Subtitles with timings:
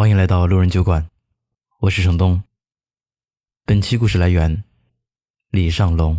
[0.00, 1.06] 欢迎来到路人酒馆，
[1.80, 2.42] 我是程东。
[3.66, 4.64] 本期故事来源
[5.50, 6.16] 李尚龙。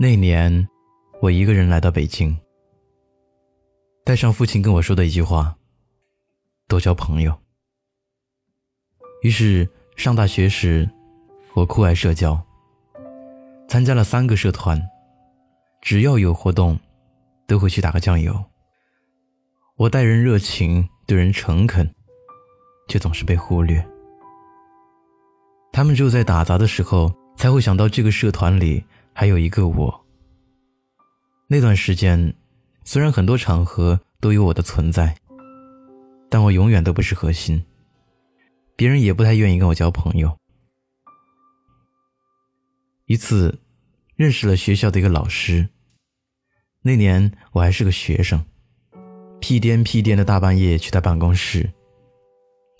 [0.00, 0.68] 那年，
[1.22, 2.36] 我一个人来到北京，
[4.02, 5.56] 带上父亲跟我说的一句话：
[6.66, 7.32] 多交朋友。
[9.22, 10.90] 于是上大学时，
[11.54, 12.44] 我酷爱社交，
[13.68, 14.82] 参加了三个社团，
[15.80, 16.76] 只要有活动，
[17.46, 18.44] 都会去打个酱油。
[19.78, 21.88] 我待人热情，对人诚恳，
[22.88, 23.86] 却总是被忽略。
[25.70, 30.06] 他们只有在打杂的时候，才会想到这个社团里还有一个我。
[31.46, 32.34] 那段时间，
[32.84, 35.16] 虽然很多场合都有我的存在，
[36.28, 37.64] 但我永远都不是核心，
[38.74, 40.36] 别人也不太愿意跟我交朋友。
[43.06, 43.60] 一次，
[44.16, 45.68] 认识了学校的一个老师。
[46.82, 48.44] 那年我还是个学生。
[49.40, 51.68] 屁颠屁颠的大半夜去他办公室，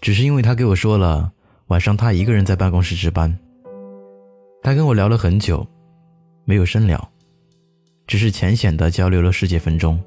[0.01, 1.33] 只是因为他给我说了
[1.69, 3.37] 晚上他一个人在办公室值班。
[4.63, 5.67] 他跟我聊了很久，
[6.45, 7.11] 没有深聊，
[8.07, 9.99] 只是浅显的交流了十几分钟。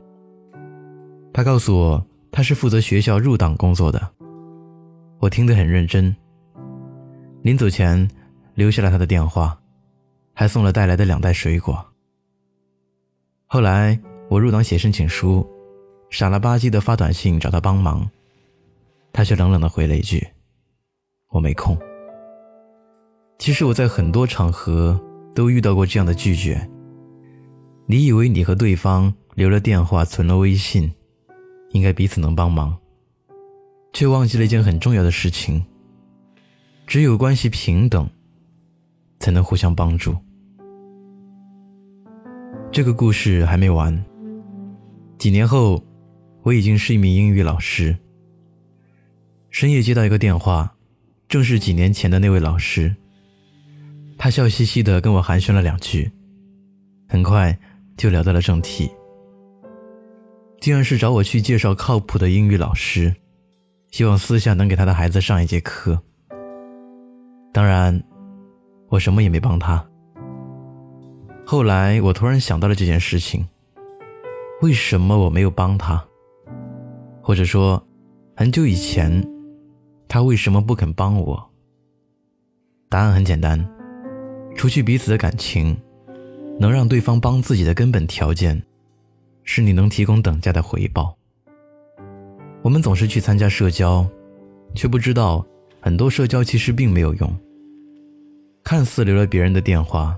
[1.33, 4.05] 他告诉我他是负责学校入党工作的，
[5.19, 6.13] 我听得很认真。
[7.41, 8.07] 临走前
[8.53, 9.57] 留下了他的电话，
[10.33, 11.83] 还送了带来的两袋水果。
[13.47, 13.97] 后来
[14.29, 15.49] 我入党写申请书。
[16.11, 18.07] 傻了吧唧的发短信找他帮忙，
[19.13, 20.27] 他却冷冷的回了一句
[21.31, 21.75] ：“我没空。”
[23.39, 25.01] 其实我在很多场合
[25.33, 26.69] 都遇到过这样的拒绝。
[27.85, 30.93] 你以为你和对方留了电话、存了微信，
[31.71, 32.77] 应该彼此能帮忙，
[33.93, 35.65] 却忘记了一件很重要的事情：
[36.85, 38.07] 只有关系平等，
[39.19, 40.13] 才能互相帮助。
[42.69, 43.97] 这个故事还没完，
[45.17, 45.81] 几年后。
[46.43, 47.95] 我已经是一名英语老师。
[49.49, 50.75] 深夜接到一个电话，
[51.27, 52.95] 正是几年前的那位老师。
[54.17, 56.11] 他笑嘻嘻的跟我寒暄了两句，
[57.07, 57.57] 很快
[57.97, 58.89] 就聊到了正题。
[60.59, 63.15] 竟然是找我去介绍靠谱的英语老师，
[63.89, 65.99] 希望私下能给他的孩子上一节课。
[67.51, 68.01] 当然，
[68.89, 69.83] 我什么也没帮他。
[71.45, 73.47] 后来我突然想到了这件事情，
[74.61, 76.03] 为什么我没有帮他？
[77.21, 77.81] 或者说，
[78.35, 79.23] 很久以前，
[80.07, 81.51] 他为什么不肯帮我？
[82.89, 83.63] 答案很简单，
[84.55, 85.79] 除去彼此的感情，
[86.59, 88.61] 能让对方帮自己的根本条件，
[89.43, 91.15] 是你能提供等价的回报。
[92.63, 94.05] 我们总是去参加社交，
[94.75, 95.45] 却不知道
[95.79, 97.33] 很多社交其实并没有用。
[98.63, 100.17] 看似留了别人的电话，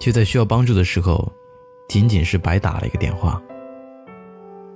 [0.00, 1.30] 却在需要帮助的时候，
[1.88, 3.42] 仅仅是白打了一个电话。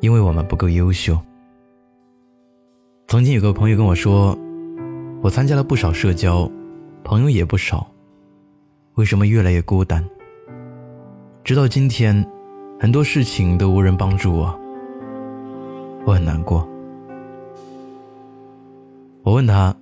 [0.00, 1.18] 因为我们不够优秀。
[3.08, 4.38] 曾经有个朋友跟我说
[5.24, 6.46] ：“我参加了不少社交，
[7.02, 7.90] 朋友也不少，
[8.96, 10.06] 为什么越来越孤单？”
[11.42, 12.22] 直到今天，
[12.78, 14.60] 很多事情都无人帮助我，
[16.04, 16.68] 我很难过。
[19.22, 19.74] 我问他：“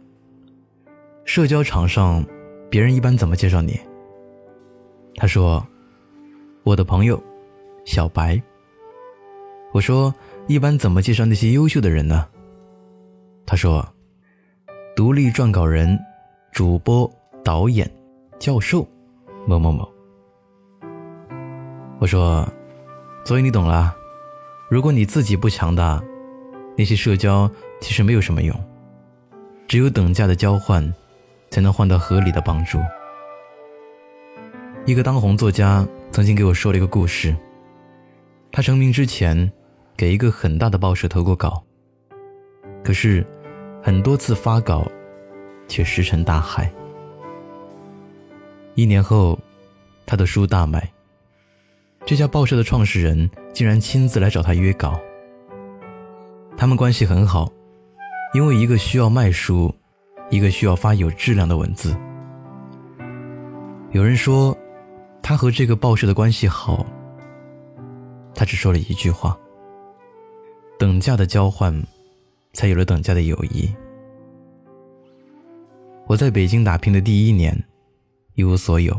[1.26, 2.24] 社交场上，
[2.70, 3.76] 别人一般怎么介绍你？”
[5.18, 5.66] 他说
[6.62, 7.20] ：“我的朋友，
[7.84, 8.40] 小白。”
[9.74, 10.14] 我说
[10.46, 12.24] ：“一般怎么介绍那些优秀的人呢？”
[13.46, 13.86] 他说
[14.96, 15.96] ：“独立撰稿人、
[16.50, 17.08] 主播、
[17.44, 17.88] 导演、
[18.40, 18.84] 教授，
[19.46, 19.88] 某某某。”
[22.00, 22.44] 我说
[23.24, 23.94] ：“所以你懂了。
[24.68, 26.02] 如果你自己不强大，
[26.76, 27.48] 那些社交
[27.80, 28.64] 其实没有什么用。
[29.68, 30.92] 只有等价的交换，
[31.48, 32.80] 才能换到合理的帮助。”
[34.86, 37.34] 一个当红作家曾经给我说了一个故事。
[38.50, 39.52] 他成名之前，
[39.96, 41.62] 给一个很大的报社投过稿，
[42.82, 43.24] 可是。
[43.86, 44.84] 很多次发稿，
[45.68, 46.68] 却石沉大海。
[48.74, 49.38] 一年后，
[50.04, 50.90] 他的书大卖。
[52.04, 54.98] 这家报社的创始人竟然亲自来找他约稿。
[56.56, 57.48] 他们关系很好，
[58.34, 59.72] 因为一个需要卖书，
[60.30, 61.96] 一个需要发有质量的文字。
[63.92, 64.52] 有人说，
[65.22, 66.84] 他和这个报社的关系好。
[68.34, 69.38] 他只说了一句话：
[70.76, 71.72] 等价的交换。
[72.56, 73.70] 才有了等价的友谊。
[76.06, 77.54] 我在北京打拼的第一年，
[78.32, 78.98] 一无所有。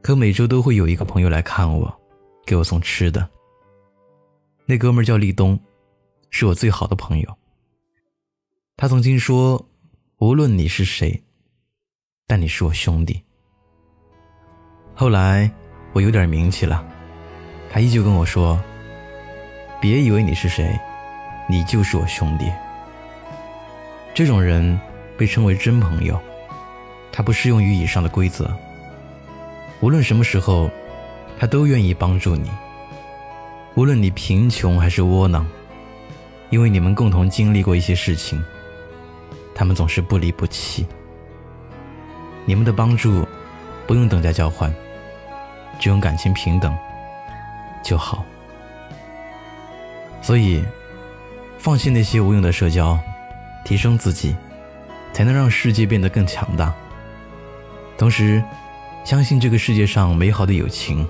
[0.00, 2.00] 可每周都会有一个朋友来看我，
[2.46, 3.28] 给我送吃的。
[4.64, 5.60] 那哥们叫立冬，
[6.30, 7.36] 是我最好的朋友。
[8.78, 9.68] 他曾经说
[10.18, 11.22] ：“无论你是谁，
[12.26, 13.22] 但你是我兄弟。”
[14.96, 15.52] 后来
[15.92, 16.82] 我有点名气了，
[17.70, 18.58] 他依旧跟我说
[19.82, 20.74] ：“别以为你是谁。”
[21.52, 22.50] 你就是我兄弟。
[24.14, 24.80] 这种人
[25.18, 26.18] 被称为真朋友，
[27.12, 28.50] 他不适用于以上的规则。
[29.82, 30.70] 无论什么时候，
[31.38, 32.50] 他都愿意帮助你。
[33.74, 35.46] 无论你贫穷还是窝囊，
[36.48, 38.42] 因为你们共同经历过一些事情，
[39.54, 40.86] 他们总是不离不弃。
[42.46, 43.28] 你们的帮助
[43.86, 44.74] 不用等价交换，
[45.78, 46.74] 只用感情平等
[47.84, 48.24] 就好。
[50.22, 50.64] 所以，
[51.62, 52.98] 放弃那些无用的社交，
[53.64, 54.34] 提升自己，
[55.12, 56.74] 才能让世界变得更强大。
[57.96, 58.42] 同时，
[59.04, 61.06] 相信这个世界上美好的友情，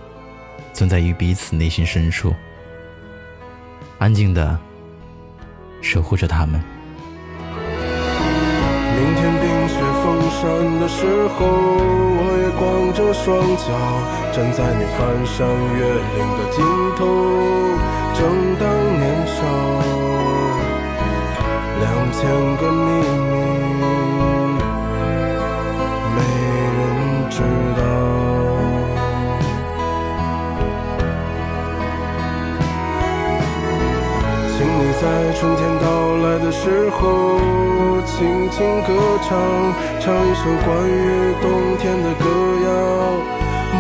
[0.75, 2.35] 存在于彼此内心深处。
[3.99, 4.59] 安静的
[5.81, 6.63] 守护着他们。
[8.95, 10.43] 明天冰雪封山
[10.81, 13.73] 的时候，我也光着双脚
[14.37, 15.49] 站在你翻山
[15.79, 16.63] 越岭的尽
[16.99, 17.01] 头。
[18.15, 18.21] 正
[18.59, 18.63] 当
[19.01, 19.39] 年少，
[21.81, 21.83] 两
[22.13, 22.21] 千
[22.57, 22.87] 个秘
[23.31, 23.35] 密
[26.15, 26.17] 没
[26.79, 26.81] 人
[27.31, 27.37] 知
[27.77, 27.81] 道。
[34.57, 34.81] 请你。
[35.03, 35.85] 在春天到
[36.19, 37.03] 来的时候，
[38.07, 38.89] 轻轻歌
[39.27, 39.31] 唱，
[39.99, 42.25] 唱一首关于冬天的歌
[42.65, 42.71] 谣，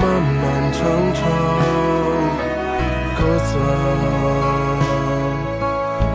[0.00, 0.02] 漫
[0.43, 0.43] 漫
[0.73, 0.81] 长
[1.14, 1.20] 长，
[3.23, 3.63] 鸽子啊，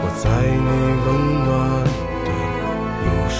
[0.04, 0.70] 我在你
[1.06, 1.08] 温
[1.46, 1.48] 暖
[2.26, 2.30] 的
[3.06, 3.40] 路上。